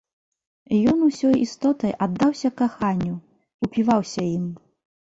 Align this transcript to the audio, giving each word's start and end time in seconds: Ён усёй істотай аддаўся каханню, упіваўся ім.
Ён 0.91 0.97
усёй 1.09 1.35
істотай 1.45 1.91
аддаўся 2.07 2.49
каханню, 2.63 3.15
упіваўся 3.69 4.29
ім. 4.37 4.55